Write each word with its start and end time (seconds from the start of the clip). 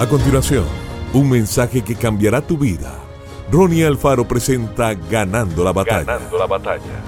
A 0.00 0.08
continuación, 0.08 0.64
un 1.12 1.28
mensaje 1.28 1.82
que 1.82 1.94
cambiará 1.94 2.40
tu 2.40 2.56
vida. 2.56 2.98
Ronnie 3.52 3.84
Alfaro 3.84 4.26
presenta 4.26 4.94
Ganando 4.94 5.62
la 5.62 5.74
batalla. 5.74 6.04
Ganando 6.04 6.38
la 6.38 6.46
batalla. 6.46 7.04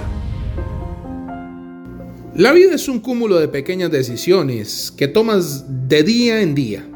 La 2.35 2.53
vida 2.53 2.75
es 2.75 2.89
un 2.89 3.01
cúmulo 3.01 3.39
de 3.39 3.49
pequeñas 3.49 3.91
decisiones 3.91 4.93
que 4.95 5.09
tomas 5.09 5.89
de 5.89 6.03
día 6.03 6.43
en 6.43 6.55
día. 6.55 6.86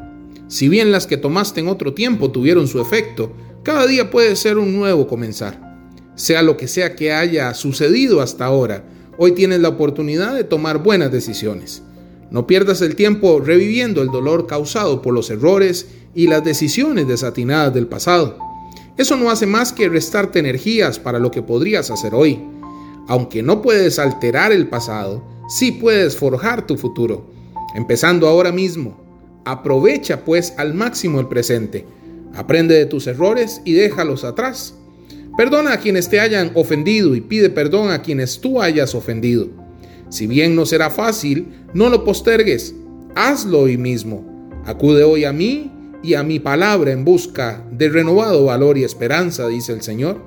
Si 0.47 0.69
bien 0.69 0.91
las 0.91 1.07
que 1.07 1.17
tomaste 1.17 1.61
en 1.61 1.67
otro 1.67 1.95
tiempo 1.95 2.29
tuvieron 2.29 2.67
su 2.67 2.79
efecto, 2.79 3.33
cada 3.63 3.87
día 3.87 4.11
puede 4.11 4.35
ser 4.35 4.59
un 4.59 4.75
nuevo 4.75 5.07
comenzar. 5.07 5.79
Sea 6.13 6.43
lo 6.43 6.57
que 6.57 6.67
sea 6.67 6.95
que 6.95 7.11
haya 7.11 7.51
sucedido 7.55 8.21
hasta 8.21 8.45
ahora, 8.45 8.85
hoy 9.17 9.31
tienes 9.31 9.61
la 9.61 9.69
oportunidad 9.69 10.35
de 10.35 10.43
tomar 10.43 10.83
buenas 10.83 11.11
decisiones. 11.11 11.81
No 12.29 12.45
pierdas 12.45 12.81
el 12.81 12.95
tiempo 12.95 13.39
reviviendo 13.39 14.01
el 14.01 14.09
dolor 14.09 14.47
causado 14.47 15.01
por 15.01 15.13
los 15.13 15.29
errores 15.29 15.87
y 16.13 16.27
las 16.27 16.43
decisiones 16.43 17.07
desatinadas 17.07 17.73
del 17.73 17.87
pasado. 17.87 18.37
Eso 18.97 19.15
no 19.15 19.29
hace 19.29 19.45
más 19.45 19.71
que 19.71 19.89
restarte 19.89 20.39
energías 20.39 20.99
para 20.99 21.19
lo 21.19 21.31
que 21.31 21.43
podrías 21.43 21.91
hacer 21.91 22.15
hoy. 22.15 22.39
Aunque 23.07 23.43
no 23.43 23.61
puedes 23.61 23.99
alterar 23.99 24.51
el 24.51 24.67
pasado, 24.67 25.23
sí 25.47 25.71
puedes 25.71 26.17
forjar 26.17 26.65
tu 26.67 26.77
futuro. 26.77 27.29
Empezando 27.75 28.27
ahora 28.27 28.51
mismo. 28.51 28.97
Aprovecha 29.45 30.25
pues 30.25 30.53
al 30.57 30.73
máximo 30.73 31.19
el 31.19 31.27
presente. 31.27 31.85
Aprende 32.35 32.75
de 32.75 32.85
tus 32.85 33.07
errores 33.07 33.61
y 33.63 33.73
déjalos 33.73 34.23
atrás. 34.23 34.73
Perdona 35.37 35.73
a 35.73 35.79
quienes 35.79 36.09
te 36.09 36.19
hayan 36.19 36.51
ofendido 36.55 37.15
y 37.15 37.21
pide 37.21 37.49
perdón 37.49 37.91
a 37.91 38.01
quienes 38.01 38.41
tú 38.41 38.61
hayas 38.61 38.95
ofendido. 38.95 39.47
Si 40.09 40.27
bien 40.27 40.55
no 40.55 40.65
será 40.65 40.89
fácil, 40.89 41.47
no 41.73 41.89
lo 41.89 42.03
postergues, 42.03 42.73
hazlo 43.15 43.61
hoy 43.61 43.77
mismo. 43.77 44.25
Acude 44.65 45.03
hoy 45.03 45.25
a 45.25 45.33
mí 45.33 45.71
y 46.03 46.13
a 46.13 46.23
mi 46.23 46.39
palabra 46.39 46.91
en 46.91 47.03
busca 47.03 47.65
de 47.71 47.89
renovado 47.89 48.45
valor 48.45 48.77
y 48.77 48.83
esperanza, 48.83 49.47
dice 49.47 49.73
el 49.73 49.81
Señor. 49.81 50.21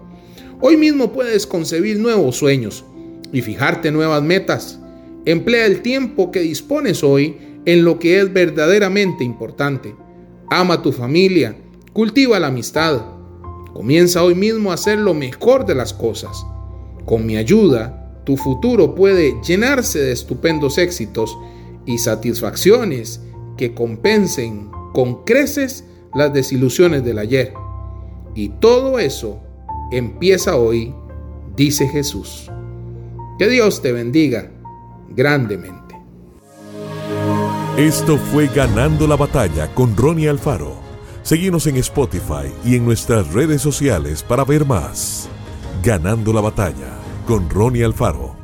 Hoy 0.60 0.76
mismo 0.76 1.12
puedes 1.12 1.46
concebir 1.46 1.98
nuevos 1.98 2.36
sueños 2.36 2.84
y 3.32 3.40
fijarte 3.40 3.90
nuevas 3.90 4.22
metas. 4.22 4.78
Emplea 5.24 5.66
el 5.66 5.82
tiempo 5.82 6.30
que 6.30 6.40
dispones 6.40 7.02
hoy 7.02 7.36
en 7.64 7.84
lo 7.84 7.98
que 7.98 8.20
es 8.20 8.32
verdaderamente 8.32 9.24
importante. 9.24 9.94
Ama 10.50 10.74
a 10.74 10.82
tu 10.82 10.92
familia, 10.92 11.56
cultiva 11.92 12.38
la 12.38 12.48
amistad. 12.48 13.02
Comienza 13.72 14.22
hoy 14.22 14.34
mismo 14.34 14.70
a 14.70 14.74
hacer 14.74 14.98
lo 14.98 15.14
mejor 15.14 15.64
de 15.64 15.74
las 15.74 15.94
cosas. 15.94 16.44
Con 17.06 17.24
mi 17.24 17.36
ayuda, 17.36 17.99
tu 18.30 18.36
futuro 18.36 18.94
puede 18.94 19.40
llenarse 19.42 19.98
de 19.98 20.12
estupendos 20.12 20.78
éxitos 20.78 21.36
y 21.84 21.98
satisfacciones 21.98 23.20
que 23.56 23.74
compensen 23.74 24.70
con 24.92 25.24
creces 25.24 25.84
las 26.14 26.32
desilusiones 26.32 27.04
del 27.04 27.18
ayer. 27.18 27.52
Y 28.36 28.50
todo 28.50 29.00
eso 29.00 29.40
empieza 29.90 30.54
hoy, 30.54 30.94
dice 31.56 31.88
Jesús. 31.88 32.48
Que 33.36 33.48
Dios 33.48 33.82
te 33.82 33.90
bendiga 33.90 34.48
grandemente. 35.08 35.96
Esto 37.76 38.16
fue 38.16 38.46
Ganando 38.46 39.08
la 39.08 39.16
Batalla 39.16 39.74
con 39.74 39.96
Ronnie 39.96 40.28
Alfaro. 40.28 40.76
Seguimos 41.24 41.66
en 41.66 41.78
Spotify 41.78 42.46
y 42.64 42.76
en 42.76 42.84
nuestras 42.84 43.32
redes 43.32 43.60
sociales 43.60 44.22
para 44.22 44.44
ver 44.44 44.64
más. 44.64 45.28
Ganando 45.82 46.32
la 46.32 46.42
Batalla 46.42 47.09
con 47.30 47.48
Ronnie 47.48 47.84
Alfaro. 47.84 48.39